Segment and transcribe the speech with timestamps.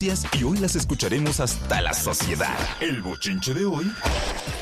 [0.00, 2.56] y hoy las escucharemos hasta la sociedad.
[2.80, 3.84] El bochinche de hoy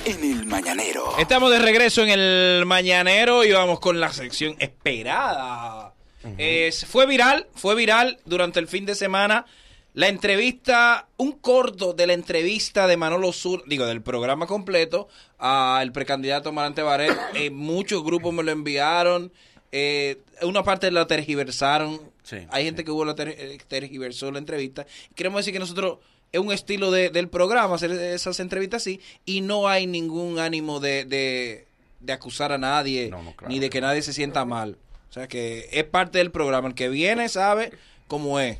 [0.07, 1.12] en el mañanero.
[1.19, 5.93] Estamos de regreso en el mañanero y vamos con la sección esperada.
[6.38, 9.45] Es- fue viral, fue viral durante el fin de semana
[9.93, 15.07] la entrevista, un corto de la entrevista de Manolo Sur, digo, del programa completo
[15.37, 17.14] al precandidato Marante Barret.
[17.34, 19.30] Eh, muchos grupos me lo enviaron.
[19.71, 22.00] eh, una parte la tergiversaron.
[22.27, 24.84] Sí, Hay gente que hubo la ter- eh, tergiversó la entrevista.
[25.14, 25.98] Queremos decir que nosotros
[26.32, 30.81] es un estilo de- del programa hacer esas entrevistas así y no hay ningún ánimo
[30.81, 31.67] de, de,
[32.00, 33.53] de acusar a nadie No, no, claro.
[33.53, 34.77] ni de que nadie se sienta mal.
[35.08, 36.67] O sea que es parte del programa.
[36.67, 37.70] El que viene sabe
[38.08, 38.58] cómo es.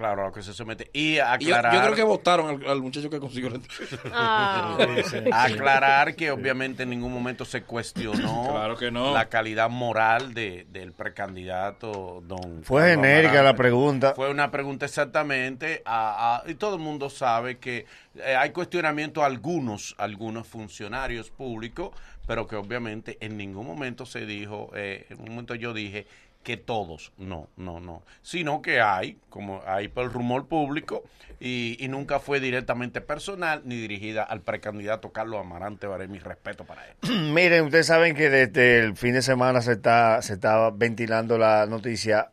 [0.00, 0.88] Claro, a lo que se somete.
[0.94, 3.98] Y Y yo, aclarar, yo creo que votaron al, al muchacho que consiguió la entrevista.
[4.14, 4.78] Ah.
[5.44, 9.12] aclarar que obviamente en ningún momento se cuestionó Claro que no.
[9.12, 14.14] la calidad moral de, del precandidato don Fue Carlos genérica la pregunta.
[14.14, 17.84] Fue una pregunta exactamente a- a- y todo el mundo sabe que
[18.16, 21.90] eh, hay cuestionamiento a algunos, algunos funcionarios públicos,
[22.26, 26.06] pero que obviamente en ningún momento se dijo, eh, en un momento yo dije
[26.42, 31.04] que todos, no, no, no, sino que hay, como hay por el rumor público,
[31.38, 36.64] y, y nunca fue directamente personal ni dirigida al precandidato Carlos Amarante Baré, mi respeto
[36.64, 36.94] para él.
[37.32, 41.66] Miren, ustedes saben que desde el fin de semana se está se estaba ventilando la
[41.66, 42.30] noticia.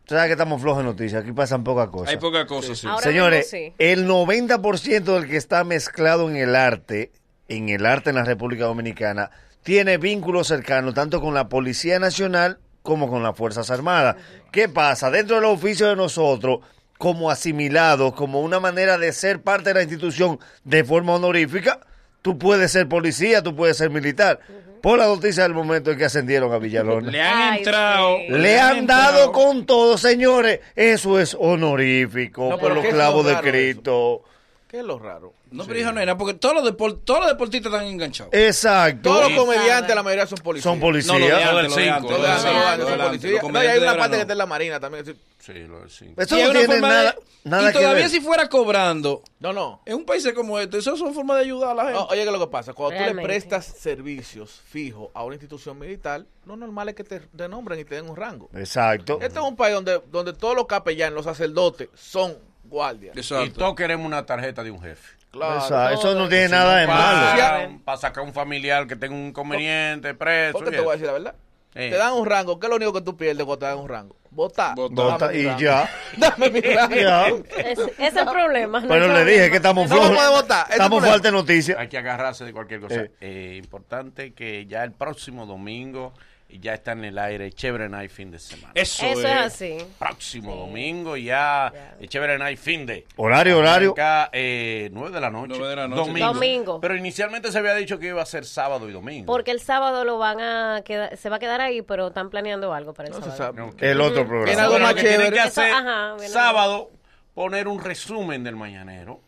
[0.00, 2.10] Ustedes saben que estamos flojos en noticias, aquí pasan pocas cosas.
[2.10, 2.86] Hay poca cosa, sí.
[3.00, 3.74] Señores, mismo sí.
[3.78, 7.10] el 90% del que está mezclado en el arte,
[7.48, 9.30] en el arte en la República Dominicana,
[9.62, 14.16] tiene vínculos cercanos tanto con la Policía Nacional como con las Fuerzas Armadas.
[14.52, 15.10] ¿Qué pasa?
[15.10, 16.58] Dentro del oficio de nosotros,
[16.98, 21.80] como asimilados, como una manera de ser parte de la institución de forma honorífica,
[22.20, 24.38] tú puedes ser policía, tú puedes ser militar.
[24.82, 27.10] Por la noticia del momento en que ascendieron a Villalona.
[27.10, 28.16] Le han Ay, entrado.
[28.18, 28.32] sí.
[28.34, 30.60] Le han dado con todo, señores.
[30.76, 34.22] Eso es honorífico No, por los ¿qué es clavos lo de Cristo.
[34.68, 35.32] ¿Qué es lo raro?
[35.54, 38.32] No, pero hijo, no era porque todos los, depor- todos los deportistas están enganchados.
[38.34, 39.10] Exacto.
[39.10, 40.64] Todos los comediantes, la mayoría son policías.
[40.64, 41.12] Son policías.
[41.14, 42.44] No, lo de Todo el antes, lo de cinco, antes, Los lo de de antes,
[42.44, 43.42] antes, los de lo antes de son antes, policías.
[43.42, 45.04] los No, y hay una parte que está en la marina también.
[45.06, 45.52] sí.
[45.68, 46.20] Lo del cinco.
[46.22, 48.48] Eso Y hay no una tiene forma nada, de- nada y que todavía si fuera
[48.48, 49.82] cobrando, No, no.
[49.84, 51.98] en un país como este, eso es una forma de ayudar a la gente.
[51.98, 52.72] No, oye, ¿qué es lo que pasa?
[52.72, 53.28] Cuando tú le Realmente.
[53.28, 57.84] prestas servicios fijos a una institución militar, lo normal es que te, te nombren y
[57.84, 58.48] te den un rango.
[58.54, 59.18] Exacto.
[59.20, 63.14] Este es un país donde, donde todos los capellanes, los sacerdotes, son guardias.
[63.16, 65.12] Y todos queremos una tarjeta de un jefe.
[65.34, 65.54] Claro.
[65.60, 65.94] Exacto.
[65.98, 67.80] Eso no tiene nada no, de malo.
[67.84, 70.52] para sacar un familiar que tenga un inconveniente, preso.
[70.58, 71.34] Porque te voy a decir la verdad.
[71.76, 71.90] Eh.
[71.90, 72.60] Te dan un rango.
[72.60, 74.16] ¿Qué es lo único que tú pierdes cuando te dan un rango?
[74.30, 74.76] Votar.
[74.76, 74.94] Votar.
[74.94, 75.58] Vota mi y rango.
[75.60, 75.90] ya.
[76.16, 76.94] Dame mi rango.
[76.94, 77.26] Ya.
[77.58, 78.78] Es, ese es el problema.
[78.80, 79.30] no Pero le problema.
[79.30, 80.26] dije que estamos No vamos flojos.
[80.26, 80.64] a votar.
[80.66, 81.76] Ese Estamos falta de noticias.
[81.78, 82.94] Hay que agarrarse de cualquier cosa.
[83.00, 83.10] Eh.
[83.20, 86.14] Eh, importante que ya el próximo domingo
[86.48, 88.70] ya está en el aire Chévere Night fin de semana.
[88.74, 89.76] Eso, Eso es así.
[89.98, 93.06] Próximo domingo ya eh, Chévere Night fin de.
[93.16, 93.94] Horario, horario.
[93.96, 95.48] Arranca, eh, 9 de la noche.
[95.56, 96.00] Nueve de la noche.
[96.08, 96.26] Domingo.
[96.34, 96.80] Domingo.
[96.80, 99.26] Pero inicialmente se había dicho que iba a ser sábado y domingo.
[99.26, 102.72] Porque el sábado lo van a quedar, se va a quedar ahí, pero están planeando
[102.72, 103.36] algo para el No sábado.
[103.36, 103.62] sabe.
[103.62, 103.82] Ok.
[103.82, 104.60] El otro programa.
[104.62, 106.90] algo Bueno, más lo que tienen que Eso, hacer ajá, sábado,
[107.34, 109.20] poner un resumen del mañanero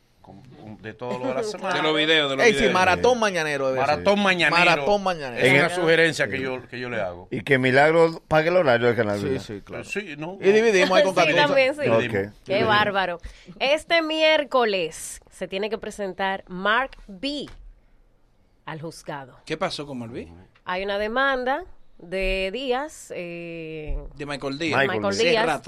[0.83, 1.77] de todo lo de la semana.
[1.77, 2.75] De los videos, de los Ey, sí, videos.
[2.75, 3.69] maratón mañanero.
[3.69, 3.89] debe ser.
[3.89, 4.57] Maratón mañanero.
[4.65, 5.43] Maratón mañanero.
[5.43, 7.29] Es En una el- sugerencia que yo, que yo le hago.
[7.31, 9.19] Y que Milagro pague el horario del canal.
[9.21, 9.41] Sí, Vida.
[9.41, 9.85] sí, claro.
[9.85, 10.39] Sí, no.
[10.41, 11.89] Y dividimos ahí con Sí, también, sí.
[11.89, 12.33] Ok.
[12.45, 13.21] Qué bárbaro.
[13.59, 17.47] Este miércoles se tiene que presentar Mark B
[18.65, 19.39] al juzgado.
[19.47, 20.33] ¿Qué pasó con Marví?
[20.65, 21.65] Hay una demanda
[21.99, 23.13] de Díaz.
[23.15, 24.81] eh, De Michael Díaz.
[24.81, 25.63] Michael Michael Ese Díaz.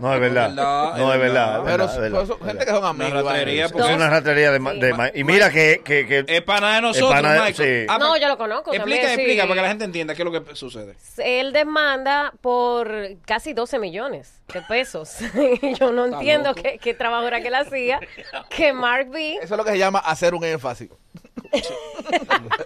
[0.00, 0.50] No, es verdad.
[0.50, 1.60] No, es verdad.
[1.64, 2.26] Pero verdad, es pero verdad.
[2.26, 3.34] son gente que son amigos.
[3.34, 4.80] Es una ratería de, ma- Sí.
[4.80, 5.80] de ma- Y mira que...
[5.84, 7.80] que, que Es pana de nosotros, pana de- Michael.
[7.82, 7.86] sí.
[7.88, 9.20] Ah, No, yo lo conozco Explica, también, sí.
[9.22, 10.96] explica, para que la gente entienda qué es lo que sucede.
[11.18, 12.92] Él demanda por
[13.26, 15.16] casi 12 millones de pesos.
[15.80, 18.00] Yo no entiendo qué, qué trabajo era que él hacía.
[18.50, 19.36] Que Mark B.
[19.42, 20.90] Eso es lo que se llama hacer un énfasis.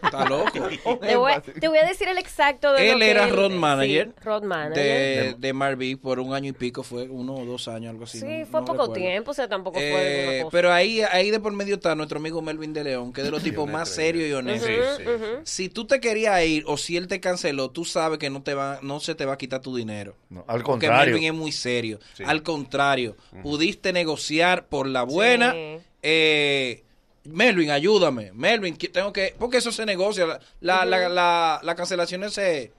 [0.02, 0.68] Está loco.
[1.00, 3.50] Te voy, te voy a decir el exacto de lo Él que era él- road
[3.50, 4.74] sí, manager, road manager.
[4.74, 8.18] de, de Marví por un año y pico, fue uno o dos años, algo así.
[8.20, 8.92] Sí, no- fue no poco recuerdo.
[8.94, 10.52] tiempo, o sea, tampoco Eh, fue una cosa.
[10.52, 13.30] pero ahí, ahí de por medio está nuestro amigo Melvin de León, que es de
[13.30, 14.68] los tipos más serios y honestos.
[14.68, 15.30] Sí, sí, sí.
[15.44, 18.54] Si tú te querías ir o si él te canceló, tú sabes que no te
[18.54, 20.14] va, no se te va a quitar tu dinero.
[20.30, 21.14] No, al Porque contrario.
[21.14, 21.98] Melvin es muy serio.
[22.14, 22.22] Sí.
[22.26, 25.52] Al contrario, pudiste negociar por la buena.
[25.52, 25.78] Sí.
[26.02, 26.82] eh,
[27.28, 28.30] Melvin, ayúdame.
[28.32, 29.34] Melvin, tengo que.
[29.38, 30.26] Porque eso se negocia.
[30.60, 32.72] La, la, la, la- cancelaciones se.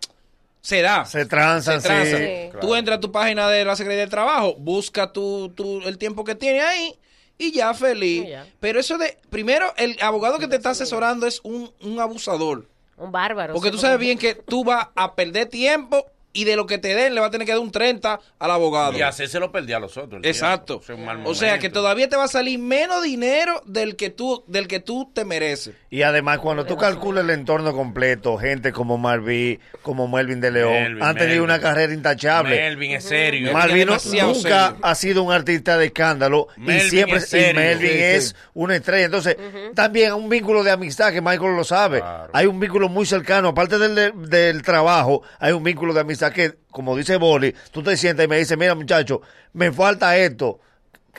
[0.61, 1.05] Se da.
[1.05, 2.17] Se transan, Se transan.
[2.19, 2.25] sí.
[2.51, 2.57] Sí.
[2.59, 6.23] Tú entras a tu página de la Secretaría del Trabajo, busca tu, tu- el tiempo
[6.23, 6.95] que tiene ahí
[7.37, 8.27] y ya feliz.
[8.27, 8.45] Ya.
[8.59, 9.17] Pero eso de.
[9.29, 12.67] Primero, el abogado que te está asesorando es un, un abusador.
[12.97, 13.53] Un bárbaro.
[13.53, 16.05] Porque tú sabes bien que tú vas a perder tiempo
[16.37, 18.51] y de lo que te den le va a tener que dar un 30 al
[18.51, 18.97] abogado.
[18.97, 20.21] Y así se lo perdí a los otros.
[20.23, 20.81] Exacto.
[21.25, 24.79] O sea que todavía te va a salir menos dinero del que tú del que
[24.79, 25.73] tú te mereces.
[25.89, 30.73] Y además, cuando tú calculas el entorno completo, gente como Marví, como Melvin de León,
[30.73, 31.43] Melvin, han tenido Melvin.
[31.43, 32.55] una carrera intachable.
[32.55, 33.53] Melvin es serio.
[33.53, 34.77] Melvin Marvin es nunca serio.
[34.83, 37.53] ha sido un artista de escándalo y siempre es y.
[37.55, 38.35] Melvin Sí, es sí.
[38.53, 39.05] una estrella.
[39.05, 39.37] Entonces,
[39.73, 41.99] también un vínculo de amistad que Michael lo sabe.
[41.99, 42.29] Claro.
[42.33, 46.55] Hay un vínculo muy cercano, aparte del, del trabajo, hay un vínculo de amistad que,
[46.71, 49.21] como dice Boli, tú te sientas y me dices, mira muchacho,
[49.53, 50.59] me falta esto,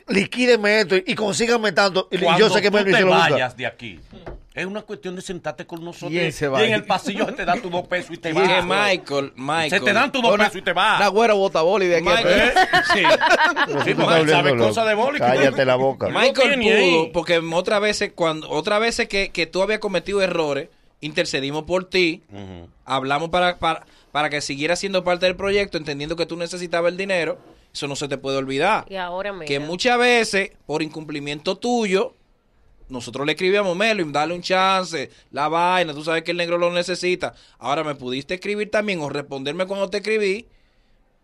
[0.09, 2.09] liquídeme esto y, y consíganme tanto.
[2.11, 4.01] Y Cuando yo sé que tú Melvin te se lo vayas de aquí,
[4.59, 6.11] es una cuestión de sentarte con nosotros.
[6.11, 8.65] ¿Quién se y en el pasillo se te dan tus dos pesos y te vas.
[8.65, 9.71] Michael, Michael.
[9.71, 10.99] Se te dan tus dos pesos y te vas.
[10.99, 12.09] una güera bota boli de aquí.
[12.09, 12.53] a- Michael,
[12.93, 13.03] sí.
[13.67, 15.19] Pero Sí, porque él sabe cosas de boli.
[15.21, 16.09] Cállate la boca.
[16.09, 20.69] Michael pudo, porque otras veces, cuando, otras veces que, que tú habías cometido errores,
[21.01, 22.23] intercedimos por ti,
[22.85, 26.99] hablamos para, para, para que siguiera siendo parte del proyecto, entendiendo que tú necesitabas el
[26.99, 27.39] dinero,
[27.73, 28.87] eso no se te puede olvidar.
[28.89, 29.45] Y ahora me.
[29.45, 32.15] Que muchas veces, por incumplimiento tuyo,
[32.89, 36.73] nosotros le escribíamos, Melvin, dale un chance, la vaina, tú sabes que el negro lo
[36.73, 37.35] necesita.
[37.59, 40.47] Ahora me pudiste escribir también o responderme cuando te escribí,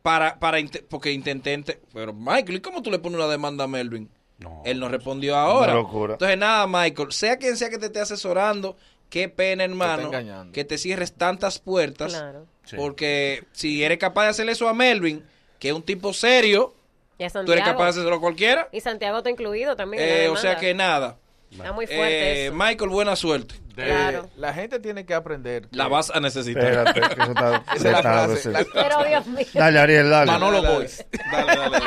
[0.03, 0.59] para, para
[0.91, 4.11] porque intenté, pero Michael, ¿y cómo tú le pones una demanda a Melvin?
[4.37, 4.61] No.
[4.65, 5.73] Él nos respondió ahora.
[5.73, 6.13] Una locura.
[6.15, 8.77] Entonces, nada, Michael, sea quien sea que te esté asesorando,
[9.11, 10.11] qué pena, hermano,
[10.53, 12.13] que te cierres tantas puertas.
[12.13, 12.47] Claro.
[12.65, 12.77] Sí.
[12.77, 15.25] Porque si eres capaz de hacerle eso a Melvin,
[15.59, 16.75] que es un tipo serio,
[17.19, 18.69] Y a tú eres capaz de hacerlo a cualquiera.
[18.73, 20.03] Y Santiago está incluido también.
[20.03, 21.17] Eh, o sea que nada.
[21.51, 22.55] Está muy fuerte Eh, eso.
[22.57, 23.55] Michael, buena suerte.
[23.77, 24.29] De- Claro.
[24.37, 25.69] La gente tiene que aprender.
[25.69, 26.65] que- La vas a necesitar.
[26.65, 28.51] Espérate, que eso está Esa es la frase.
[28.51, 29.47] La- Pero Dios mío.
[29.55, 30.33] Dale, Ariel, dale.
[30.33, 31.05] Manolo Dale, Boys.
[31.31, 31.79] Dale, dale.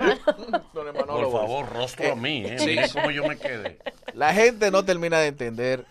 [0.72, 2.58] Por Manolo favor, rostro a mí, ¿eh?
[2.58, 2.66] Sí.
[2.66, 3.78] Mire cómo yo me quedé.
[4.14, 5.84] La gente no termina de entender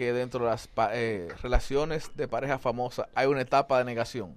[0.00, 4.34] que dentro de las pa- eh, relaciones de pareja famosa hay una etapa de negación.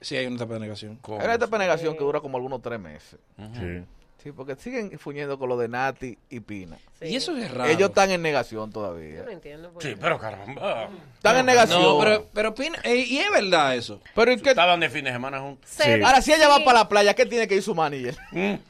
[0.00, 0.96] Sí, hay una etapa de negación.
[1.00, 1.18] ¿Cómo?
[1.20, 3.20] Hay una etapa de negación que dura como algunos tres meses.
[3.54, 3.84] Sí.
[4.26, 6.76] Sí, porque siguen fuñendo con lo de Nati y Pina.
[6.98, 7.06] Sí.
[7.06, 7.70] Y eso es raro.
[7.70, 9.18] Ellos están en negación todavía.
[9.18, 9.70] Yo no entiendo.
[9.70, 9.96] por Sí, qué.
[9.98, 10.88] pero caramba.
[11.14, 11.80] Están en negación.
[11.80, 14.00] No, pero, pero Pina- eh, y es verdad eso.
[14.16, 14.50] Pero ¿y qué?
[14.50, 15.70] Estaban de fin de semana juntos.
[15.70, 15.88] Sí.
[16.04, 16.62] Ahora, si ella va sí.
[16.64, 18.16] para la playa, ¿qué tiene que ir su manager?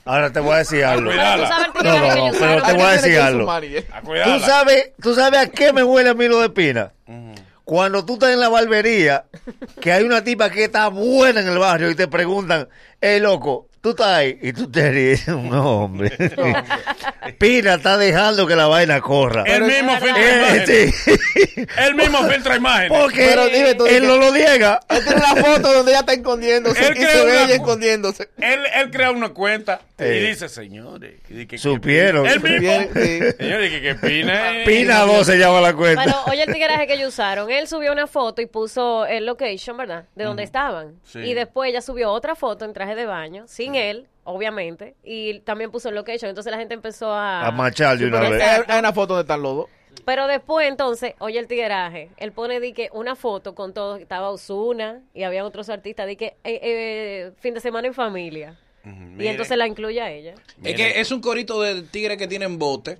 [0.04, 1.10] Ahora te voy a decir algo.
[1.10, 1.36] No,
[1.82, 3.46] no, no, pero te voy a ¿Qué decir algo.
[3.46, 3.86] manager?
[3.94, 6.92] A ¿Tú sabes, ¿Tú sabes a qué me huele a mí lo de Pina?
[7.64, 9.24] Cuando tú estás en la barbería,
[9.80, 12.68] que hay una tipa que está buena en el barrio y te preguntan,
[13.00, 16.10] hey loco, tú estás ahí y tú te ríes, no hombre.
[17.38, 19.42] Pina está dejando que la vaina corra.
[19.46, 20.94] El mismo filtra Eh, imágenes.
[21.04, 21.66] sí.
[21.78, 22.98] El mismo filtra imágenes.
[22.98, 24.80] Porque Pero dime tú, él que- no lo niega.
[24.88, 27.54] Él tiene una foto donde ella está escondiéndose Él y se creó ve una- ella
[27.54, 28.28] escondiéndose.
[28.38, 30.20] Él, él crea una cuenta Eh.
[30.22, 31.20] y dice, señores.
[31.26, 32.26] que- que- Supieron.
[32.26, 32.72] Él mismo.
[32.94, 33.18] Sí.
[33.38, 34.52] Señores, que, que Pina.
[34.64, 36.04] Pina 2 se llama la cuenta.
[36.04, 37.50] Pero oye el tigueraje que ellos usaron.
[37.50, 40.04] Él subió una foto y puso el location, ¿verdad?
[40.14, 40.94] De donde estaban.
[41.04, 41.18] Sí.
[41.20, 44.94] Y después ella subió otra foto en traje de baño, sin él, obviamente.
[45.04, 46.28] Y también puso el location.
[46.28, 47.46] Entonces la gente empezó a...
[47.46, 48.42] A machar de una Sí, vez.
[48.68, 49.66] Hay, una foto donde están los dos.
[50.04, 52.10] Pero después, entonces, oye el tigueraje.
[52.16, 54.00] Él pone di que una foto con todos.
[54.00, 56.06] Estaba Osuna y había otros artistas.
[56.06, 58.58] Di que eh, eh, fin de semana en familia.
[58.84, 60.34] Y mire, entonces la incluye a ella.
[60.62, 62.98] Es que es un corito de tigres que tienen bote.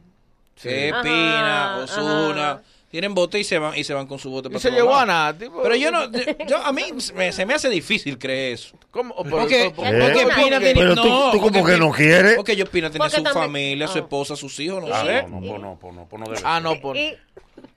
[0.59, 2.63] Ajá, Pina, Osuna.
[2.91, 4.95] Tienen bote y se van y se van con su bote Y para se llevó
[4.97, 5.05] a.
[5.05, 5.47] Nati.
[5.49, 5.61] pues.
[5.63, 6.85] Pero yo no, yo, yo- a mí
[7.15, 8.77] me- se me hace difícil creer eso.
[8.91, 9.15] ¿Cómo?
[9.25, 9.73] Pero- Porque, Eh.
[9.75, 12.37] Pina tenía, Pero tú- no, tú como porque que no quieres.
[12.37, 14.03] Porque yo Pina tenía Porque su también- familia, su ah.
[14.03, 15.23] esposa, sus hijos, no Ah, sé.
[15.25, 16.97] no, no, pues no, pues no, pues no debe Ah, no, por...
[16.97, 17.15] Y,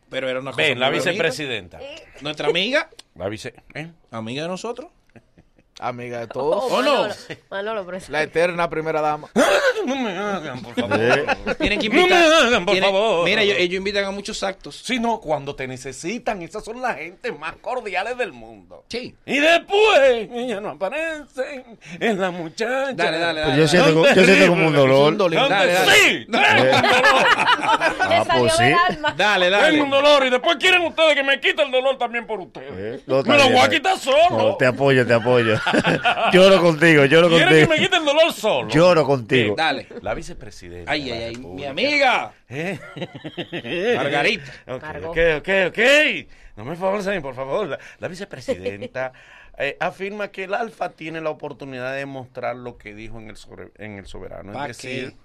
[0.09, 1.09] Pero era una cosa Ven, la bonita.
[1.09, 1.79] vicepresidenta.
[2.21, 3.53] Nuestra amiga, La vice.
[3.75, 3.89] ¿eh?
[4.11, 4.89] amiga de nosotros.
[5.79, 6.63] Amiga de todos.
[6.65, 6.69] oh.
[6.77, 7.13] Manolo,
[7.49, 9.29] Manolo, pero eso- La eterna primera dama.
[9.85, 10.99] No me hagan, por favor.
[11.57, 12.33] Tienen que No me invitar.
[12.43, 13.23] hagan, por tienen- favor.
[13.25, 14.75] Mira, ellos, ellos invitan a muchos actos.
[14.75, 18.83] Si no, cuando te necesitan, esas son las gentes más cordiales del mundo.
[18.89, 19.15] Sí.
[19.25, 21.79] Y después, ellas no aparecen.
[21.97, 22.91] Es la muchacha.
[22.93, 23.61] Dale, dale, Pues dale.
[23.61, 25.15] yo siento, Son yo siento como un dolor.
[25.17, 25.49] dolientes.
[25.49, 25.91] Dale, dale.
[25.95, 27.27] Sí, tengo un dolor.
[28.09, 28.63] Le Ah, salió pues sí.
[28.63, 29.13] del alma.
[29.17, 29.81] Dale, Tengo dale.
[29.81, 30.25] un dolor.
[30.25, 32.99] Y después quieren ustedes que me quite el dolor también por ustedes.
[32.99, 33.69] Eh, no, está me lo bien, voy a eh.
[33.69, 34.29] quitar solo.
[34.31, 35.55] No, te apoyo, te apoyo.
[36.33, 37.69] lloro contigo, lloro Quieren que contigo.
[37.69, 38.69] me quite el dolor solo.
[38.69, 39.55] Lloro contigo.
[39.57, 39.87] Dale.
[40.01, 40.91] La vicepresidenta.
[40.91, 41.35] Ay, ay, ay.
[41.37, 42.31] Mi amiga.
[42.49, 42.79] Eh.
[43.95, 44.51] Margarita.
[44.67, 45.79] Ok, ok, ok, ok.
[46.57, 47.67] No me favorcen, por favor.
[47.67, 49.13] La, la vicepresidenta
[49.57, 53.37] eh, afirma que el Alfa tiene la oportunidad de demostrar lo que dijo en el,
[53.37, 54.51] sobre- en el Soberano.
[54.53, 55.15] ¿Pa' Es decir, qué?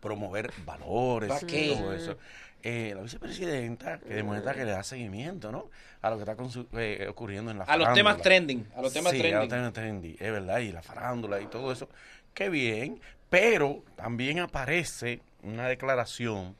[0.00, 1.74] Promover valores ¿Pa' y qué?
[1.76, 2.16] todo eso.
[2.62, 5.70] Eh, la vicepresidenta que demuestra que le da seguimiento, ¿no?
[6.02, 6.36] A lo que está
[6.78, 7.94] eh, ocurriendo en la A los farándula.
[7.94, 8.66] temas trending.
[8.76, 9.36] A los temas sí, trending.
[9.36, 11.88] a los temas trending, es verdad, y la farándula y todo eso.
[12.34, 16.54] Qué bien, pero también aparece una declaración,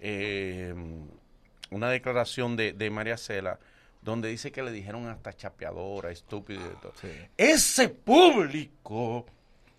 [0.00, 0.72] eh,
[1.70, 3.58] una declaración de, de María Cela,
[4.02, 6.92] donde dice que le dijeron hasta chapeadora, estúpido y todo.
[7.36, 9.26] Ese público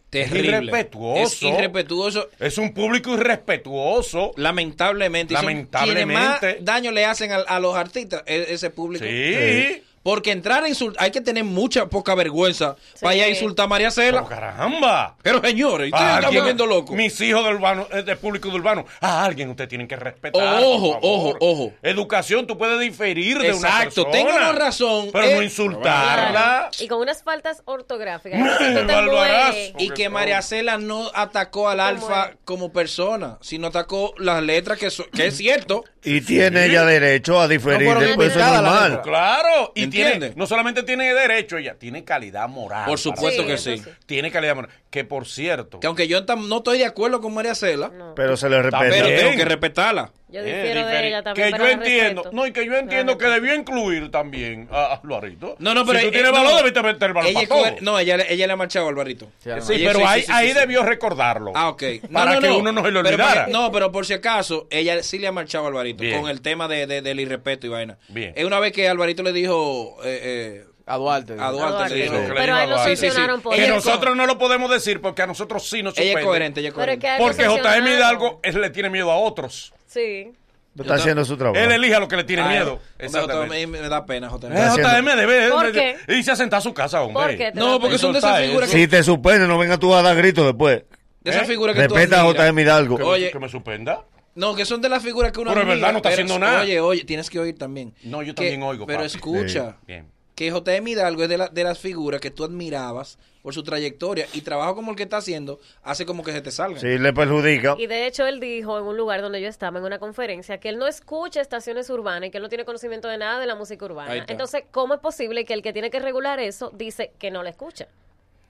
[0.10, 0.40] Terrible.
[0.40, 1.24] Es irrespetuoso.
[1.26, 2.30] Es irrespetuoso.
[2.40, 4.32] es un público irrespetuoso.
[4.38, 5.36] Lamentablemente.
[5.36, 6.14] son Lamentablemente.
[6.14, 9.04] más daño le hacen a, a los artistas, e- ese público.
[9.06, 9.84] Sí.
[10.08, 13.68] Porque entrar a insultar, hay que tener mucha poca vergüenza para ir a insultar a
[13.68, 14.24] María Cela.
[14.24, 15.18] Pero caramba.
[15.22, 16.96] Pero señores, ustedes A están volviendo locos.
[16.96, 18.86] Mis hijos del urbano, eh, del público de urbano.
[19.02, 20.64] A alguien ustedes tienen que respetar.
[20.64, 21.36] Ojo, por favor.
[21.36, 21.74] ojo, ojo.
[21.82, 24.12] Educación, tú puedes diferir de una Exacto, persona.
[24.12, 25.10] tengo razón.
[25.12, 26.32] Pero Eh, no insultarla.
[26.32, 26.70] Claro.
[26.80, 28.40] Y con unas faltas ortográficas.
[29.78, 32.38] Y que María Cela no atacó al alfa es?
[32.46, 35.84] como persona, sino atacó las letras, que, so- que es cierto.
[36.02, 39.02] Y tiene ella derecho a diferir, No después eso normal.
[39.02, 39.97] Claro, y.
[40.04, 42.86] tiene, no solamente tiene derecho ella, tiene calidad moral.
[42.86, 43.78] Por supuesto Sí, que sí.
[43.78, 43.90] sí.
[44.06, 44.72] Tiene calidad moral.
[44.90, 48.50] Que por cierto, Que aunque yo no estoy de acuerdo con María Cela, Pero se
[48.50, 48.86] le respeta.
[48.90, 50.12] pero tengo que respetarla.
[50.30, 51.52] Yo eh, difiero de diferi- ella también.
[51.54, 52.36] que yo entiendo, respeto.
[52.36, 55.56] no, y que yo entiendo que debió incluir también a, a Alvarito.
[55.60, 56.58] No, no, pero si tú eh, tienes eh, valor, no.
[56.58, 57.76] debiste meter el valor Ella para todo.
[57.82, 59.32] No, ella, le- ella le ha marchado a Alvarito.
[59.40, 59.50] Sí,
[59.86, 60.60] pero sí, ahí, sí, ahí sí, sí.
[60.60, 61.54] debió recordarlo.
[61.56, 61.84] Ah, ok.
[62.04, 62.58] No, Para no, que no.
[62.58, 63.48] uno no se lo olvidara.
[63.48, 66.20] no, pero por si acaso, ella sí le ha marchado a Alvarito Bien.
[66.22, 67.98] con el tema de, de- del irrespeto y vaina.
[68.10, 68.34] Bien.
[68.36, 71.36] Es una vez que Alvarito le dijo eh, eh, A Duarte.
[71.38, 74.72] a Duarte, Lo le Pero a él lo sancionaron por Que nosotros no lo podemos
[74.72, 77.08] decir porque a nosotros sí nos ella es coherente, ella es coherente.
[77.10, 77.88] a lo Porque JM.
[77.88, 79.74] Hidalgo él le tiene miedo a otros.
[79.86, 80.32] Sí.
[80.80, 81.60] Está haciendo su trabajo.
[81.62, 82.80] Él elige a los que le tienen Ah, miedo.
[83.00, 83.66] Exactamente.
[83.68, 84.54] me, me da pena, JM.
[84.56, 85.98] Eh, JM debe ¿Por qué?
[86.08, 87.24] irse a sentar a su casa, hombre.
[87.24, 87.52] ¿Por qué?
[87.52, 90.02] te No, porque son de esas figuras que, Si te suspende, no venga tú a
[90.04, 90.84] dar gritos después.
[91.22, 91.46] de esas ¿Eh?
[91.48, 92.46] figuras que tú Respeta a admiras.
[92.48, 92.98] JM Hidalgo.
[92.98, 93.32] Que, Oye.
[93.32, 94.06] que me suspenda.
[94.36, 96.38] No, que son de las figuras que uno Pero es admira, verdad, no está haciendo
[96.40, 96.62] nada.
[96.62, 97.94] Oye, oye, tienes que oír también.
[98.04, 99.08] No, yo Que- también oigo, Pero papi.
[99.08, 100.08] escucha, Bien.
[100.38, 104.28] Que JM Hidalgo es de, la- de las figuras que tú admirabas por su trayectoria
[104.34, 106.80] y trabajo como el que está haciendo hace como que se te salga.
[106.80, 107.76] Si le perjudica.
[107.80, 110.70] Y de hecho él dijo en un lugar donde yo estaba en una conferencia que
[110.70, 113.56] él no escucha estaciones urbanas y que él no tiene conocimiento de nada de la
[113.56, 114.26] música urbana.
[114.28, 117.50] Entonces, ¿cómo es posible que el que tiene que regular eso dice que no la
[117.50, 117.88] escucha?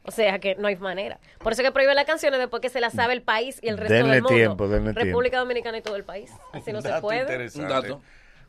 [0.04, 1.20] O sea, que no hay manera.
[1.40, 3.78] Por eso que prohíbe las canciones después que se las sabe el país y el
[3.78, 4.36] resto Denle del mundo.
[4.38, 6.32] tiempo, denle República Dominicana y todo el país.
[6.54, 7.22] Así no se puede.
[7.22, 8.02] interesante Un dato.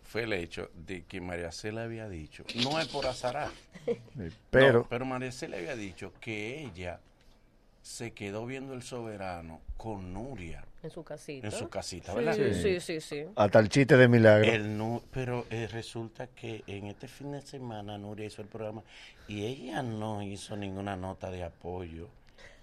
[0.08, 3.50] Fue el hecho de que María Cela había dicho, no es por azará,
[4.50, 6.98] Pero, no, pero María Cela había dicho que ella
[7.82, 11.46] se quedó viendo el soberano con Nuria En su casita.
[11.46, 12.34] en su casita, ¿verdad?
[12.36, 13.24] Sí, sí, sí, sí.
[13.36, 14.50] hasta el chiste de milagro.
[14.50, 18.82] El nu- pero eh, resulta que en este fin de semana Nuria hizo el programa
[19.26, 22.08] y ella no hizo ninguna nota de apoyo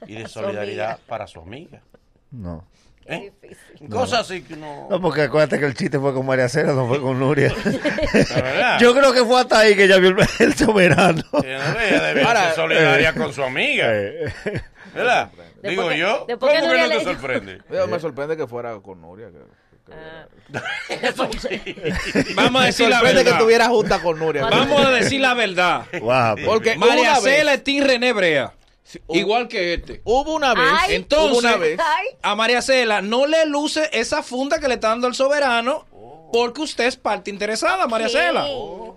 [0.07, 1.81] y de solidaridad para su amiga.
[2.31, 2.65] No.
[3.05, 3.31] ¿Eh?
[3.41, 3.89] Difícil.
[3.89, 4.87] Cosas así que no...
[4.89, 7.53] No, porque acuérdate que el chiste fue con María Cera, no fue con Nuria.
[7.63, 8.79] ¿De verdad?
[8.79, 11.21] Yo creo que fue hasta ahí que ella vio el, el soberano.
[11.43, 13.87] Ella Ahora, ser solidaria con su amiga.
[14.93, 15.29] ¿Verdad?
[15.61, 17.59] Después Digo que- yo, ¿cómo que no te sorprende?
[17.69, 19.27] Oye, Me sorprende que fuera con Nuria.
[19.27, 19.33] que-
[19.91, 20.27] que- Ah,
[22.35, 23.31] Vamos a Me decir la sorprende que verdad.
[23.33, 24.43] estuviera junta con Nuria.
[24.45, 25.83] Vamos a decir la verdad.
[25.91, 26.45] pues.
[26.45, 28.53] Porque María Cela es Team René Brea.
[28.85, 30.01] Sí, hubo- Igual que este.
[30.03, 30.71] Hubo una vez.
[30.71, 30.95] Ay.
[30.95, 31.79] Entonces, hubo una vez.
[31.79, 32.07] Ay.
[32.21, 35.85] a María Cela no le luce esa funda que le está dando el soberano
[36.31, 38.09] porque usted es parte interesada, María.
[38.09, 38.45] Cela.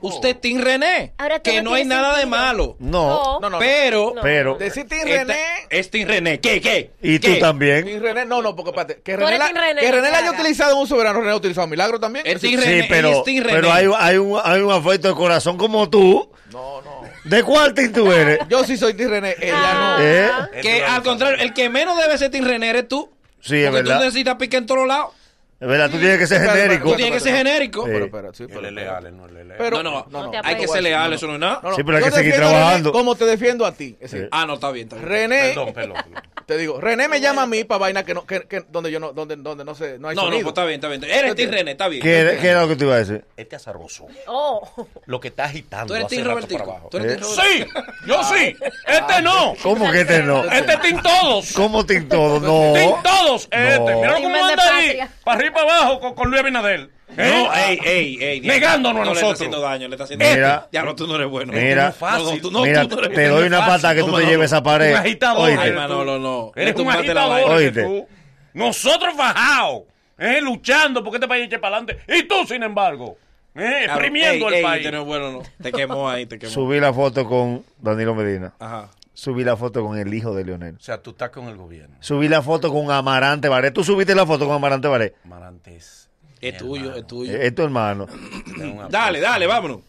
[0.00, 1.12] Usted es Team René.
[1.18, 2.76] Ahora que no hay nada de malo.
[2.80, 3.58] No, No, no.
[3.58, 4.20] Pero, No.
[4.22, 4.56] pero.
[4.56, 5.38] Decir Tim esta- René.
[5.70, 6.40] es Team René.
[6.40, 6.60] ¿Qué?
[6.60, 6.90] ¿Qué?
[7.00, 7.34] Y ¿Qué?
[7.34, 7.84] tú también.
[7.84, 10.78] Tim René, no, no, porque espérate, que René, la, que René la haya utilizado en
[10.78, 12.26] un soberano, René ha utilizado Milagro también.
[12.26, 13.56] Es Sí, Tim Sí, René, pero, ella es Team René.
[13.56, 16.30] pero hay, hay, un, hay un afecto de corazón como tú.
[16.52, 16.97] No, no.
[17.24, 18.38] ¿De cuál team tú eres?
[18.48, 19.96] Yo sí soy Tim René, ella Ah.
[19.98, 20.04] no.
[20.04, 20.30] ¿Eh?
[20.62, 23.10] Que al contrario, el que menos debe ser Team René eres tú.
[23.40, 24.00] Sí, es porque tú verdad.
[24.04, 25.12] necesitas pique en todos lados.
[25.60, 26.90] Es verdad, tú tienes que ser genérico.
[26.90, 27.84] Tú tienes que ser genérico.
[27.84, 27.90] Sí.
[27.92, 29.54] Pero, espera, sí, Él pero, es leal, no es leal.
[29.58, 30.40] pero- no, no, no, no.
[30.44, 31.14] hay que ser leal, No, no.
[31.16, 31.60] eso no es nada.
[31.64, 32.92] No, no, Sí, pero hay yo que seguir trabajando.
[32.92, 33.96] Como te defiendo a ti.
[34.00, 34.28] Es decir, Sí.
[34.30, 35.08] Ah, no, está bien, está bien.
[35.08, 35.96] René, Perdón, perdón.
[36.46, 39.00] te digo, René me llama a mí para vaina que no, que, que- donde yo
[39.00, 40.42] no, donde, donde no sé, no hay No, no, sonido.
[40.44, 41.02] pues está bien, está bien.
[41.04, 42.02] Eres Team René, está bien.
[42.02, 43.24] ¿Qué, ¿Qué era lo que te iba a decir?
[43.36, 46.88] Este azaroso, Oh, lo que está agitando Tú eres rato Robertico.
[46.90, 47.24] Tú eres ¿Eh?
[47.24, 47.64] Sí,
[48.06, 48.56] yo sí.
[48.86, 49.54] Este no.
[49.62, 50.44] ¿Cómo que este no?
[50.44, 51.52] Este es Team Todos.
[51.52, 52.72] ¿Cómo team todo?
[52.74, 53.02] Team No.
[53.02, 53.48] Todos.
[53.50, 53.78] Este.
[53.78, 54.00] No.
[54.00, 54.86] Mira cómo Verde ahí.
[54.86, 55.10] Patria.
[55.24, 56.90] Para arriba y para abajo con, con Luis Abinadel.
[57.16, 57.32] ¿Eh?
[57.34, 58.40] No, ey, ey, ey.
[58.42, 59.32] Negándonos a no Le nosotros.
[59.32, 60.48] está haciendo daño, le está haciendo Mira.
[60.48, 60.66] daño.
[60.70, 61.52] Diablo, tú no eres bueno.
[61.54, 61.86] Mira.
[61.86, 62.40] No, Fácil.
[62.42, 64.30] tú no, Mira, tú no eres te doy una pata que tú No, te Manolo.
[64.30, 64.90] lleves a pared.
[64.92, 65.48] Un agitador.
[65.48, 65.62] Oíste.
[65.64, 66.52] Ay, Manolo, no.
[66.54, 67.50] Eres Le un agitador.
[67.50, 67.82] Oíste.
[67.82, 68.06] tú.
[68.54, 69.82] Nosotros fajados.
[70.18, 70.40] ¿eh?
[70.42, 72.02] Luchando porque este país eche para adelante.
[72.14, 73.16] Y tú, sin embargo.
[73.54, 73.84] ¿eh?
[73.86, 74.84] Exprimiendo ey, el ey, país.
[74.84, 75.42] este no es bueno, no.
[75.62, 76.52] Te quemó ahí, te quemó.
[76.52, 78.52] Subí la foto con Danilo Medina.
[78.58, 78.90] Ajá.
[79.18, 80.76] Subí la foto con el hijo de Leonel.
[80.76, 81.96] O sea, tú estás con el gobierno.
[81.98, 83.72] Subí la foto con Amarante Baré.
[83.72, 85.14] ¿Tú subiste la foto con Amarante Baré?
[85.24, 86.08] Marante es.
[86.40, 86.96] Es tuyo, hermano.
[87.00, 87.32] es tuyo.
[87.32, 88.06] Eh, Es tu hermano.
[88.06, 88.88] Es.
[88.90, 89.80] Dale, dale, vámonos.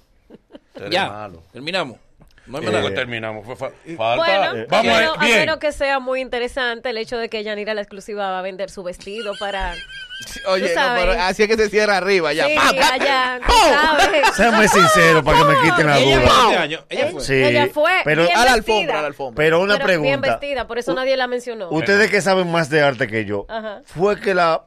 [0.90, 1.10] Ya.
[1.10, 1.44] malo.
[1.54, 1.98] Terminamos.
[2.48, 2.92] No Eh, nada.
[2.96, 3.46] terminamos.
[3.46, 4.16] Fue fa- falta.
[4.16, 7.82] bueno, Vamos a, a menos que sea muy interesante el hecho de que Yanira la
[7.82, 9.76] exclusiva va a vender su vestido para
[10.48, 12.46] Oye, no, pero así es que se cierra arriba ya.
[12.48, 12.92] Sí, ¡Pam, pam!
[12.94, 13.40] allá.
[14.36, 16.62] Séame sincero para que me quiten la Ella duda.
[16.62, 16.80] año.
[16.90, 17.22] Ella fue.
[17.22, 18.76] Sí, Ella fue pero- bien A la vestida.
[18.76, 19.36] alfombra, a la alfombra.
[19.44, 20.32] Pero una Pero Bien pregunta.
[20.32, 21.70] vestida, por eso nadie la mencionó.
[21.70, 23.82] Ustedes que saben más de arte que yo, Ajá.
[23.86, 24.66] fue que la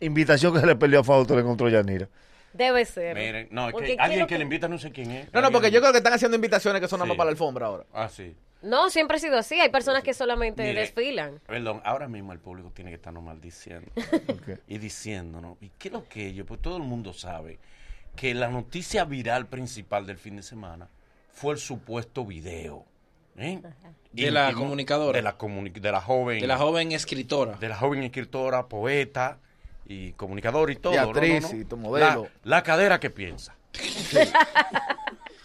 [0.00, 2.08] invitación que se le perdió a Fausto le encontró Yanira.
[2.52, 3.16] Debe ser.
[3.16, 5.32] Miren, no, es que alguien que le invita no sé quién es.
[5.32, 7.30] No, no, porque yo creo que están haciendo invitaciones que son nada más para la
[7.32, 7.84] alfombra ahora.
[7.92, 8.36] Ah, sí.
[8.64, 9.60] No, siempre ha sido así.
[9.60, 11.40] Hay personas que solamente Mire, desfilan.
[11.46, 13.90] Perdón, ahora mismo el público tiene que estarnos maldiciendo.
[14.66, 16.46] Y diciéndonos, ¿y qué es lo que ellos?
[16.46, 17.58] Pues todo el mundo sabe
[18.16, 20.88] que la noticia viral principal del fin de semana
[21.32, 22.84] fue el supuesto video.
[23.36, 23.60] ¿eh?
[24.12, 25.16] De la Íntimo comunicadora.
[25.16, 26.40] De la, comuni- de la joven.
[26.40, 27.56] De la joven escritora.
[27.56, 29.38] de la joven escritora, poeta
[29.86, 30.94] y comunicadora y todo.
[30.94, 31.48] Y actriz ¿no?
[31.52, 31.56] no?
[31.60, 32.28] y tu modelo.
[32.44, 33.54] La, la cadera que piensa.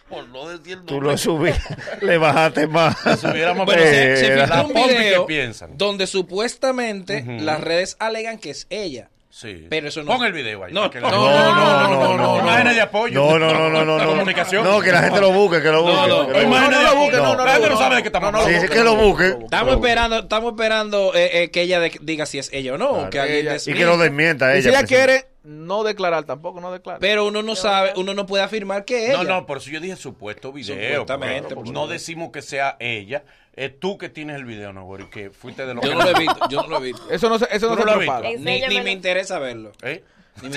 [0.09, 1.51] Por no decir el Tú lo subí,
[2.01, 2.95] le bajaste más.
[3.03, 5.77] Bueno, se, se Eh, filtró la un video piensan.
[5.77, 7.43] donde supuestamente Ujú.
[7.43, 9.09] las redes alegan que es ella.
[9.31, 9.67] Sí.
[9.69, 10.73] Pero eso no- Pon el video ahí.
[10.73, 12.39] No, no, No, no, no, no, no.
[12.39, 13.13] Imágenes de apoyo.
[13.13, 14.05] No, no, no, no, no.
[14.05, 14.63] Comunicación.
[14.63, 15.95] No, que la gente lo busque, que lo busque.
[15.95, 16.45] No, no, no, busque.
[16.47, 18.43] no, no lo busque, no, no, La gente no, sabe de qué estamos.
[18.45, 19.37] Sí, que lo busque.
[19.43, 23.09] Estamos esperando, estamos esperando eh, eh, que ella diga si es ella o no.
[23.11, 24.63] Que alguien Y que lo desmienta ella.
[24.63, 26.99] si ella pues, quiere no declarar, tampoco no declara.
[26.99, 29.33] Pero uno no sabe, uno no puede afirmar que es No, ella.
[29.35, 31.01] no, por eso yo dije supuesto video.
[31.01, 33.23] Supuestamente, por No decimos que sea ella.
[33.55, 36.03] Es tú que tienes el video, no, güey, que fuiste de los Yo que no
[36.03, 37.09] lo he visto, yo no lo he visto.
[37.09, 38.29] Eso no se, eso no no se lo propaga.
[38.29, 38.43] visto.
[38.43, 39.71] Ni, ni me interesa verlo.
[39.81, 40.03] ¿Eh?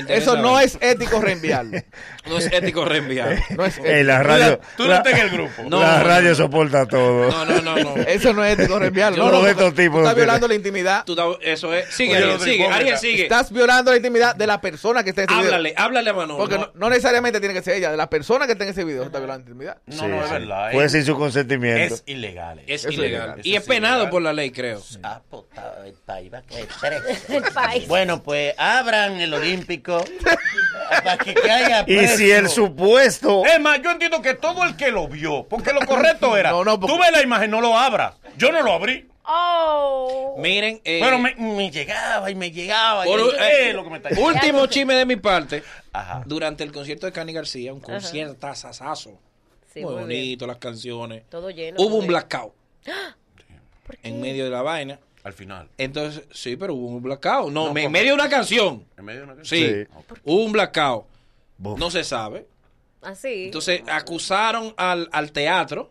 [0.08, 1.78] Eso no es ético reenviarlo.
[2.24, 3.36] No es ético reenviar.
[3.56, 4.04] No es En ético.
[4.04, 4.60] la radio.
[4.76, 5.62] Tú no estás en el grupo.
[5.68, 7.28] No, la radio soporta todo.
[7.28, 7.96] No, no, no, no.
[8.06, 9.16] Eso no es ético reenviarlo.
[9.16, 11.04] Yo No, no, estos tipos tú estás violando la intimidad.
[11.04, 11.86] Tú eso es.
[11.92, 12.66] Sigue, Ariel, sigue.
[12.68, 13.22] Ariel, sigue.
[13.24, 15.48] Estás violando la intimidad de la persona que está en ese video.
[15.50, 16.38] Háblale, háblale a Manolo.
[16.38, 16.88] Porque no.
[16.90, 19.44] necesariamente tiene que ser ella, de la persona que está en ese video está violando
[19.44, 19.78] la intimidad.
[19.86, 20.70] No, Sí, no, es verdad.
[20.72, 21.94] Fue es- sin su consentimiento.
[21.96, 22.60] Es ilegal.
[22.60, 23.22] Es Eso es ilegal.
[23.30, 23.40] ilegal.
[23.42, 24.10] Y es es penado ilegal.
[24.10, 24.80] por la ley, creo.
[25.02, 27.32] Ah, puta, el país va a caer preso.
[27.36, 27.88] El país.
[27.88, 29.34] Bueno, pues abran el
[29.80, 32.16] Para que caiga y preso.
[32.16, 33.44] si el supuesto.
[33.46, 36.64] Es más, yo entiendo que todo el que lo vio, porque lo correcto era, No,
[36.64, 38.14] no, porque- tú ves la imagen, no lo abras.
[38.36, 39.08] Yo no lo abrí.
[39.24, 40.34] Oh.
[40.38, 43.04] Miren, eh, Pero me, me llegaba y me llegaba.
[43.04, 44.34] por- y eh, eh, lo que me está diciendo.
[44.34, 45.62] último chisme de mi parte.
[45.92, 46.22] Ajá.
[46.26, 49.18] Durante el concierto de Cani García, un concierto asasazo.
[49.72, 50.20] Sí, muy muy bien.
[50.20, 51.22] bonito, las canciones.
[51.30, 51.76] Todo lleno.
[51.80, 52.52] Hubo todo un blackout
[54.02, 54.98] en medio de la vaina.
[55.24, 55.68] Al final.
[55.78, 57.52] Entonces, sí, pero hubo un blackout.
[57.52, 58.84] No, No, me- en medio de una canción.
[58.98, 59.86] En medio de una Sí, Sí.
[60.24, 61.04] hubo un blackout.
[61.58, 61.78] Buf.
[61.78, 62.46] No se sabe.
[63.02, 63.44] Así.
[63.46, 65.90] Entonces acusaron al, al teatro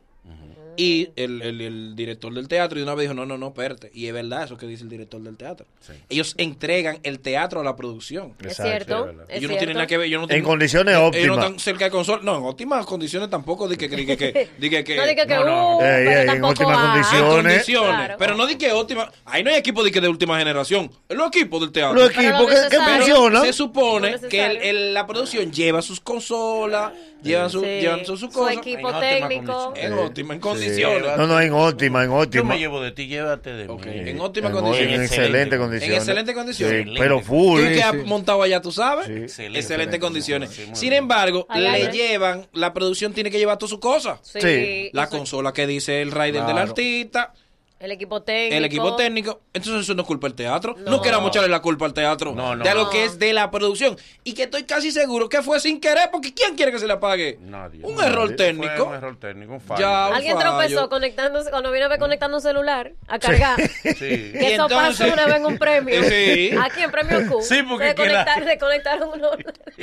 [0.77, 3.47] y el, el- el director del teatro y de una vez dijo, no, no, no,
[3.47, 3.91] espérate.
[3.93, 5.65] Y es verdad eso que dice el director del teatro.
[6.09, 8.33] Ellos entregan el teatro a la producción.
[8.41, 9.09] es Exacto, cierto.
[9.09, 9.57] es ellos no cierto.
[9.57, 10.07] tienen nada que ver.
[10.07, 11.23] ellos no En condiciones ellos- óptimas.
[11.25, 12.21] Ellos no están cerca de consola.
[12.23, 13.67] No, en óptimas condiciones tampoco.
[13.67, 15.77] De que, que, que, de que, que- No que no, no.
[15.77, 17.33] uh, en óptimas condiciones.
[17.33, 17.95] condiciones.
[17.95, 18.15] Claro.
[18.17, 19.11] Pero no di que óptima.
[19.25, 20.89] Ahí no hay equipo de, que de última generación.
[21.09, 21.93] Es los equipos del teatro.
[21.99, 23.45] Los equipos lo que, que funcionan.
[23.45, 27.65] Se supone que el- la producción lleva sus consolas, llevan su, Sí.
[27.65, 29.73] llevan sus, sus Su cosas equipo En óptima técnico.
[29.75, 31.17] en óptimas condiciones.
[31.17, 32.53] No, no, en óptima, en Yo óptima.
[32.53, 34.09] me llevo de ti, llévate de Ok, mí.
[34.09, 34.93] En óptimas En- condiciones.
[34.95, 35.15] En Excelente.
[35.25, 35.97] excelentes En condiciones.
[35.97, 36.83] excelentes condiciones.
[36.87, 37.61] Sí, pero full.
[37.61, 37.97] ¿Quién que ha sí.
[38.05, 39.07] montado allá, tú sabes?
[39.07, 39.13] Sí.
[39.13, 39.59] Excelente.
[39.59, 40.49] Excelentes condiciones.
[40.51, 44.19] Sí, Sin embargo, le llevan, la producción tiene que llevar todas sus cosas.
[44.23, 44.39] Sí.
[44.41, 44.89] Sí.
[44.93, 46.59] La consola que dice el rider del Claro.
[46.59, 47.33] artista,
[47.81, 48.55] El equipo técnico.
[48.57, 49.41] el equipo técnico.
[49.53, 50.75] Entonces eso no es culpa del teatro.
[50.77, 51.01] No, No.
[51.01, 52.63] queramos echarle la culpa al teatro No, no.
[52.63, 52.89] de lo No.
[52.89, 53.97] que es de la producción.
[54.23, 56.93] Y que estoy casi seguro que fue sin querer, porque ¿quién quiere que se le
[56.93, 57.39] apague?
[57.41, 57.81] Nadie.
[57.83, 58.07] Un Nadie.
[58.09, 58.85] error Fue técnico.
[58.85, 59.81] un error técnico, un fallo.
[59.81, 60.49] Ya, Alguien fallo.
[60.51, 63.59] tropezó conectándose, cuando viene a ver conectando un celular a cargar.
[63.59, 63.91] Sí.
[64.31, 66.01] Que eso entonces- pasó una vez en un premio.
[66.11, 66.51] Sí.
[66.61, 67.41] Aquí en Premio Q.
[67.41, 68.25] Sí, porque se, que la-
[68.59, 69.29] conectar, uno.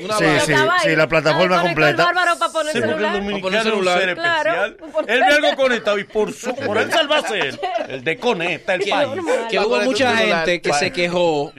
[0.04, 0.52] Una Sí, sí,
[0.84, 1.90] sí, la plataforma Ah, completa.
[1.90, 3.12] El bárbaro para poner Sí, porque el celular.
[3.14, 4.14] dominicano poner celular.
[4.14, 4.64] Claro.
[5.08, 8.90] Él ve algo conectado y por su, por él salvarse él, él desconecta el que,
[8.90, 9.10] país.
[9.50, 11.52] que hubo mucha gente que se quejó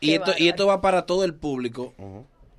[0.00, 1.92] y Qué esto, y esto va para todo el público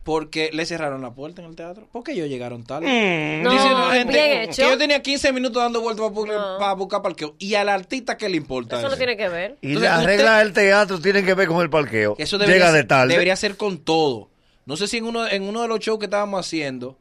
[0.04, 3.44] porque le cerraron la puerta en el teatro porque ellos llegaron tarde Mm.
[3.44, 6.58] No, la gente bien que yo tenía 15 minutos dando vueltas para, No.
[6.58, 9.58] para buscar parqueo y al artista que le importa Eso no tiene que ver.
[9.62, 12.16] Y Entonces, las usted- reglas del teatro tienen que ver con el parqueo.
[12.16, 13.14] Que eso debería Llega de tarde.
[13.14, 14.30] debería ser con todo
[14.66, 16.98] no sé si en uno en uno de los shows que estábamos haciendo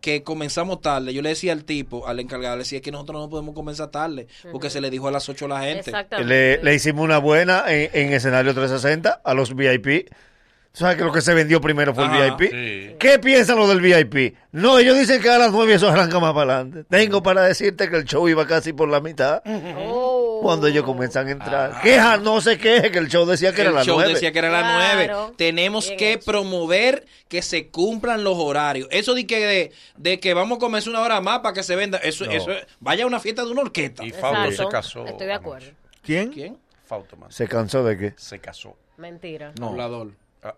[0.00, 3.28] que comenzamos tarde yo le decía al tipo al encargado le decía que nosotros no
[3.28, 6.28] podemos comenzar tarde porque se le dijo a las 8 a la gente Exactamente.
[6.28, 10.08] Le, le hicimos una buena en, en escenario 360 a los VIP.
[10.08, 12.50] ¿Tú ¿Sabes que lo que se vendió primero fue Ajá, el VIP?
[12.50, 12.96] sí.
[12.98, 14.36] ¿Qué piensan los del VIP?
[14.52, 16.84] No, ellos dicen que a las 9 eso arranca más para adelante.
[16.90, 20.05] Tengo para decirte que el show iba casi por la mitad Oh.
[20.46, 21.80] Cuando ellos comienzan a entrar.
[21.82, 23.72] Queja, no se queje que el show decía que era Ah.
[23.72, 24.14] el las show 9.
[24.14, 25.16] decía que era las Claro.
[25.26, 25.34] 9.
[25.36, 26.24] Tenemos Bien que hecho.
[26.24, 28.88] promover que se cumplan los horarios.
[28.90, 31.76] Eso de que de, de que vamos a comenzar una hora más para que se
[31.76, 32.32] venda, eso, No.
[32.32, 34.04] eso es- vaya a una fiesta de una orquesta.
[34.04, 35.04] Y Fausto se casó.
[35.06, 35.66] Estoy de acuerdo.
[36.02, 36.30] ¿Quién?
[36.32, 36.58] ¿Quién?
[36.86, 37.32] Fausto, man.
[37.32, 38.14] ¿Se cansó de qué?
[38.16, 38.76] Se casó.
[38.96, 39.52] Mentira.
[39.58, 39.68] No.
[39.70, 40.12] Hablador.
[40.42, 40.54] Ah,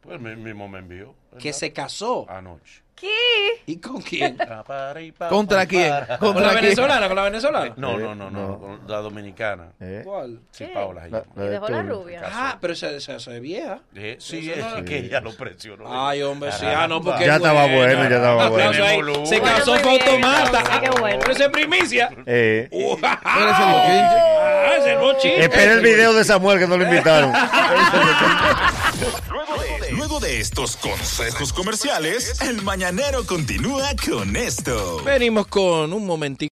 [0.00, 1.14] Pues mi- mismo me envió.
[1.38, 2.24] Que se casó.
[2.30, 2.82] Anoche.
[2.96, 3.08] ¿Qué?
[3.66, 4.38] ¿Y con quién?
[5.28, 5.92] ¿Contra quién?
[6.18, 6.62] ¿Con ¿Contra la quién?
[6.62, 7.06] venezolana?
[7.08, 7.74] ¿Con la venezolana?
[7.76, 8.48] No, no, no, No.
[8.48, 9.66] no, con la dominicana.
[9.80, 10.00] ¿Eh?
[10.02, 10.40] ¿Cuál?
[10.50, 10.72] Sí, ¿Qué?
[10.72, 12.22] Paola se La- la ¿Y de dejó la rubia?
[12.24, 13.80] Ah, pero esa, esa, esa es vieja.
[13.94, 15.84] Eh, sí, Eso es no- que ella lo presionó.
[16.08, 16.64] Ay, hombre, sí.
[16.66, 17.76] Ah, no, porque Ya es estaba buena.
[17.76, 19.26] bueno, ya estaba bueno.
[19.26, 20.60] Se casó bien, automata.
[20.64, 21.18] sí, qué bueno.
[21.20, 22.08] Pero esa es primicia.
[22.24, 24.16] Eh, Uh, ¿Cuál es el bochinche?
[24.18, 25.40] Ah, ese es el bochinche.
[25.44, 27.32] espera el video de Samuel que no lo invitaron.
[30.20, 35.02] De estos consejos comerciales, el mañanero continúa con esto.
[35.04, 36.36] Venimos con un momentito.